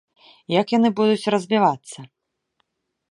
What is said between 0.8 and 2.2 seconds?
будуць развівацца?